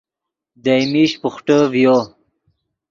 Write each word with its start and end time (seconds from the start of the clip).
دئے 0.63 0.77
میش 0.91 1.11
بوخٹے 1.21 1.57
ڤیو 1.71 1.97